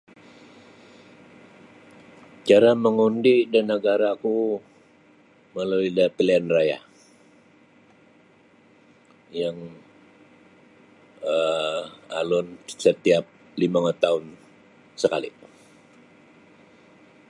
[2.47, 4.37] Cara mangundi da nagaraku
[5.55, 6.79] melalui da pilihan raya
[9.41, 9.57] yang
[11.33, 11.83] um
[12.19, 12.47] alun
[12.83, 13.25] satiap
[13.59, 14.23] limo ngotoun
[15.01, 15.29] sekali.